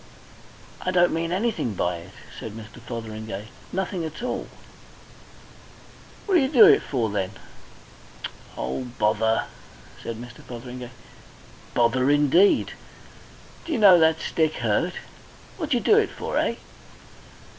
"I 0.81 0.89
don't 0.89 1.13
mean 1.13 1.31
anything 1.31 1.75
by 1.75 1.97
it," 1.97 2.11
said 2.39 2.53
Mr. 2.53 2.81
Fotheringay. 2.81 3.49
"Nothing 3.71 4.03
at 4.03 4.23
all." 4.23 4.47
"What 6.25 6.37
d'yer 6.39 6.47
do 6.47 6.65
it 6.65 6.81
for 6.81 7.11
then?" 7.11 7.33
"Oh, 8.57 8.85
bother!" 8.97 9.45
said 10.01 10.15
Mr. 10.15 10.41
Fotheringay. 10.41 10.89
"Bother 11.75 12.09
indeed! 12.09 12.71
D'yer 13.65 13.77
know 13.77 13.99
that 13.99 14.19
stick 14.19 14.55
hurt? 14.55 14.93
What 15.57 15.69
d'yer 15.69 15.81
do 15.81 15.97
it 15.99 16.09
for, 16.09 16.35
eh?" 16.39 16.55